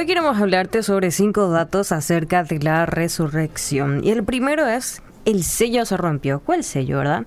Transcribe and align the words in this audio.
Hoy 0.00 0.06
queremos 0.06 0.40
hablarte 0.40 0.82
sobre 0.82 1.10
cinco 1.10 1.50
datos 1.50 1.92
acerca 1.92 2.42
de 2.42 2.58
la 2.58 2.86
resurrección. 2.86 4.02
Y 4.02 4.12
el 4.12 4.24
primero 4.24 4.66
es, 4.66 5.02
el 5.26 5.44
sello 5.44 5.84
se 5.84 5.98
rompió. 5.98 6.40
¿Cuál 6.40 6.64
sello, 6.64 6.96
verdad? 6.96 7.26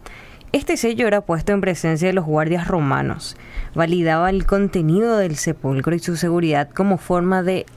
Este 0.54 0.76
sello 0.76 1.06
era 1.06 1.22
puesto 1.22 1.52
en 1.52 1.62
presencia 1.62 2.08
de 2.08 2.16
los 2.16 2.26
guardias 2.26 2.68
romanos. 2.68 3.38
Validaba 3.76 4.32
el 4.32 4.48
contenido 4.48 5.18
del 5.18 5.36
sepulcro 5.36 5.94
y 5.94 6.00
su 6.00 6.18
seguridad 6.18 6.68
como 6.68 6.98
forma 6.98 7.44
de 7.44 7.68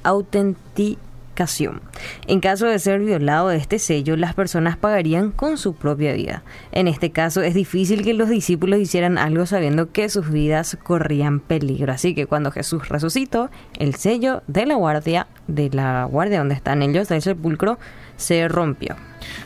En 2.27 2.41
caso 2.41 2.67
de 2.67 2.79
ser 2.79 3.01
violado 3.01 3.51
este 3.51 3.79
sello, 3.79 4.17
las 4.17 4.35
personas 4.35 4.77
pagarían 4.77 5.31
con 5.31 5.59
su 5.59 5.75
propia 5.75 6.13
vida. 6.13 6.43
En 6.73 6.89
este 6.89 7.13
caso, 7.13 7.43
es 7.43 7.55
difícil 7.55 8.03
que 8.03 8.15
los 8.15 8.29
discípulos 8.29 8.81
hicieran 8.81 9.19
algo 9.19 9.47
sabiendo 9.47 9.93
que 9.93 10.09
sus 10.09 10.31
vidas 10.31 10.79
corrían 10.83 11.41
peligro. 11.41 11.93
Así 11.93 12.15
que 12.15 12.27
cuando 12.27 12.51
Jesús 12.51 12.89
resucitó, 12.89 13.51
el 13.79 13.95
sello 13.95 14.43
de 14.47 14.67
la 14.67 14.75
guardia, 14.75 15.27
de 15.47 15.71
la 15.71 16.05
guardia 16.05 16.39
donde 16.39 16.55
están 16.55 16.83
ellos, 16.83 17.09
del 17.09 17.23
sepulcro, 17.23 17.79
se 18.17 18.49
rompió. 18.49 18.97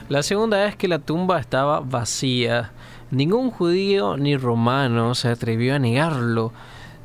La 0.09 0.23
segunda 0.23 0.67
es 0.67 0.77
que 0.77 0.89
la 0.89 0.99
tumba 1.01 1.41
estaba 1.41 1.81
vacía. 1.81 2.73
Ningún 3.11 3.51
judío 3.51 4.17
ni 4.17 4.37
romano 4.37 5.15
se 5.15 5.29
atrevió 5.29 5.75
a 5.75 5.79
negarlo. 5.79 6.53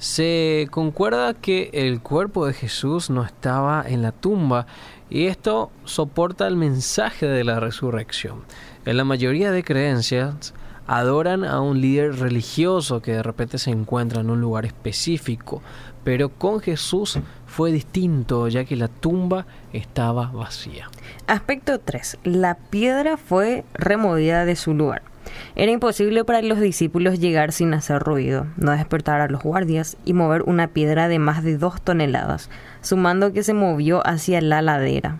Se 0.05 0.67
concuerda 0.69 1.33
que 1.33 1.71
el 1.73 1.99
cuerpo 1.99 2.45
de 2.45 2.53
Jesús 2.53 3.09
no 3.09 3.23
estaba 3.23 3.83
en 3.87 4.03
la 4.03 4.11
tumba 4.11 4.67
y 5.09 5.25
esto 5.25 5.71
soporta 5.83 6.47
el 6.47 6.55
mensaje 6.55 7.25
de 7.25 7.43
la 7.43 7.59
resurrección. 7.59 8.43
En 8.85 8.97
la 8.97 9.03
mayoría 9.03 9.49
de 9.49 9.63
creencias 9.63 10.53
adoran 10.85 11.43
a 11.43 11.59
un 11.59 11.81
líder 11.81 12.19
religioso 12.19 13.01
que 13.01 13.13
de 13.13 13.23
repente 13.23 13.57
se 13.57 13.71
encuentra 13.71 14.21
en 14.21 14.29
un 14.29 14.41
lugar 14.41 14.67
específico, 14.67 15.63
pero 16.03 16.29
con 16.29 16.59
Jesús 16.59 17.17
fue 17.47 17.71
distinto 17.71 18.47
ya 18.47 18.63
que 18.63 18.75
la 18.75 18.89
tumba 18.89 19.47
estaba 19.73 20.27
vacía. 20.27 20.87
Aspecto 21.25 21.79
3. 21.79 22.19
La 22.23 22.53
piedra 22.69 23.17
fue 23.17 23.65
removida 23.73 24.45
de 24.45 24.55
su 24.55 24.75
lugar. 24.75 25.14
Era 25.55 25.71
imposible 25.71 26.23
para 26.23 26.41
los 26.41 26.59
discípulos 26.59 27.19
llegar 27.19 27.51
sin 27.51 27.73
hacer 27.73 28.01
ruido, 28.01 28.47
no 28.57 28.71
despertar 28.71 29.21
a 29.21 29.27
los 29.27 29.41
guardias 29.41 29.97
y 30.05 30.13
mover 30.13 30.43
una 30.43 30.67
piedra 30.67 31.07
de 31.07 31.19
más 31.19 31.43
de 31.43 31.57
dos 31.57 31.81
toneladas, 31.81 32.49
sumando 32.81 33.33
que 33.33 33.43
se 33.43 33.53
movió 33.53 34.05
hacia 34.05 34.41
la 34.41 34.61
ladera. 34.61 35.19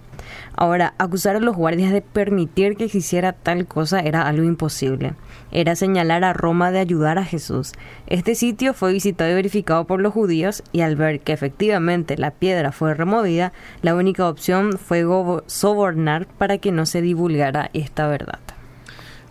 Ahora, 0.58 0.94
acusar 0.98 1.36
a 1.36 1.40
los 1.40 1.56
guardias 1.56 1.92
de 1.92 2.02
permitir 2.02 2.78
que 2.78 2.88
se 2.90 3.00
hiciera 3.00 3.34
tal 3.34 3.68
cosa 3.68 4.00
era 4.00 4.28
algo 4.28 4.44
imposible. 4.44 5.14
Era 5.52 5.76
señalar 5.76 6.24
a 6.24 6.34
Roma 6.34 6.72
de 6.72 6.80
ayudar 6.80 7.18
a 7.18 7.26
Jesús. 7.26 7.74
Este 8.08 8.36
sitio 8.36 8.74
fue 8.74 8.94
visitado 8.94 9.30
y 9.30 9.36
verificado 9.36 9.86
por 9.86 10.02
los 10.02 10.14
judíos 10.14 10.64
y 10.72 10.82
al 10.82 10.96
ver 10.96 11.20
que 11.20 11.34
efectivamente 11.34 12.18
la 12.18 12.32
piedra 12.32 12.72
fue 12.72 12.94
removida, 12.94 13.54
la 13.82 13.96
única 13.96 14.28
opción 14.28 14.78
fue 14.78 15.06
sobornar 15.48 16.28
para 16.38 16.58
que 16.58 16.72
no 16.72 16.86
se 16.86 17.02
divulgara 17.02 17.70
esta 17.74 18.08
verdad. 18.08 18.40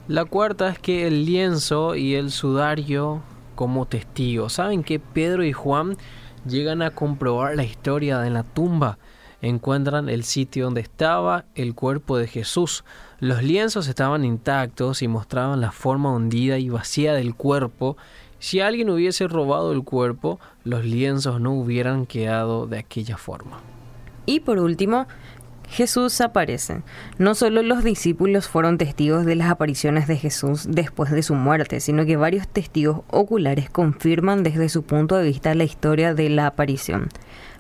La 0.06 0.26
cuarta 0.26 0.68
es 0.68 0.78
que 0.78 1.06
el 1.06 1.24
lienzo 1.24 1.94
y 1.94 2.14
el 2.14 2.30
sudario 2.30 3.22
como 3.54 3.86
testigos. 3.86 4.52
Saben 4.52 4.84
que 4.84 4.98
Pedro 5.00 5.44
y 5.44 5.52
Juan 5.52 5.96
llegan 6.46 6.82
a 6.82 6.90
comprobar 6.90 7.56
la 7.56 7.64
historia 7.64 8.18
de 8.18 8.28
la 8.28 8.42
tumba. 8.42 8.98
Encuentran 9.40 10.10
el 10.10 10.24
sitio 10.24 10.66
donde 10.66 10.82
estaba 10.82 11.46
el 11.54 11.74
cuerpo 11.74 12.18
de 12.18 12.26
Jesús. 12.26 12.84
Los 13.18 13.42
lienzos 13.42 13.88
estaban 13.88 14.26
intactos 14.26 15.00
y 15.00 15.08
mostraban 15.08 15.62
la 15.62 15.72
forma 15.72 16.12
hundida 16.12 16.58
y 16.58 16.68
vacía 16.68 17.14
del 17.14 17.34
cuerpo. 17.34 17.96
Si 18.38 18.60
alguien 18.60 18.90
hubiese 18.90 19.26
robado 19.26 19.72
el 19.72 19.84
cuerpo, 19.84 20.38
los 20.64 20.84
lienzos 20.84 21.40
no 21.40 21.52
hubieran 21.52 22.04
quedado 22.04 22.66
de 22.66 22.78
aquella 22.78 23.16
forma. 23.16 23.60
Y 24.26 24.40
por 24.40 24.58
último, 24.58 25.06
Jesús 25.68 26.20
aparece. 26.20 26.82
No 27.18 27.34
solo 27.34 27.62
los 27.62 27.82
discípulos 27.82 28.48
fueron 28.48 28.78
testigos 28.78 29.26
de 29.26 29.34
las 29.34 29.50
apariciones 29.50 30.06
de 30.06 30.16
Jesús 30.16 30.66
después 30.68 31.10
de 31.10 31.22
su 31.22 31.34
muerte, 31.34 31.80
sino 31.80 32.04
que 32.04 32.16
varios 32.16 32.46
testigos 32.48 33.00
oculares 33.10 33.70
confirman 33.70 34.42
desde 34.42 34.68
su 34.68 34.82
punto 34.82 35.16
de 35.16 35.24
vista 35.24 35.54
la 35.54 35.64
historia 35.64 36.14
de 36.14 36.28
la 36.28 36.46
aparición. 36.46 37.08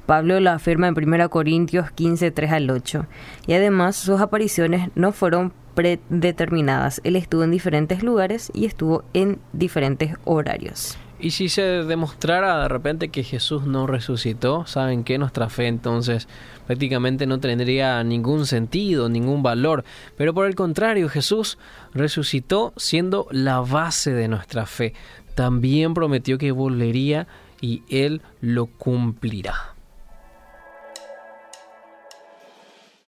Pablo 0.06 0.38
lo 0.40 0.50
afirma 0.50 0.88
en 0.88 0.94
1 0.96 1.30
Corintios 1.30 1.90
15, 1.90 2.30
3 2.30 2.52
al 2.52 2.70
8. 2.70 3.06
Y 3.46 3.54
además 3.54 3.96
sus 3.96 4.20
apariciones 4.20 4.90
no 4.94 5.12
fueron 5.12 5.52
predeterminadas. 5.74 7.00
Él 7.04 7.16
estuvo 7.16 7.42
en 7.42 7.50
diferentes 7.50 8.02
lugares 8.02 8.50
y 8.54 8.66
estuvo 8.66 9.04
en 9.14 9.38
diferentes 9.52 10.14
horarios. 10.24 10.98
Y 11.24 11.30
si 11.30 11.48
se 11.48 11.62
demostrara 11.62 12.60
de 12.60 12.68
repente 12.68 13.08
que 13.08 13.24
Jesús 13.24 13.64
no 13.64 13.86
resucitó, 13.86 14.66
¿saben 14.66 15.04
que 15.04 15.16
Nuestra 15.16 15.48
fe 15.48 15.68
entonces 15.68 16.28
prácticamente 16.66 17.24
no 17.24 17.40
tendría 17.40 18.04
ningún 18.04 18.44
sentido, 18.44 19.08
ningún 19.08 19.42
valor. 19.42 19.84
Pero 20.18 20.34
por 20.34 20.46
el 20.46 20.54
contrario, 20.54 21.08
Jesús 21.08 21.56
resucitó 21.94 22.74
siendo 22.76 23.26
la 23.30 23.60
base 23.60 24.12
de 24.12 24.28
nuestra 24.28 24.66
fe. 24.66 24.92
También 25.34 25.94
prometió 25.94 26.36
que 26.36 26.52
volvería 26.52 27.26
y 27.58 27.84
Él 27.88 28.20
lo 28.42 28.66
cumplirá. 28.66 29.73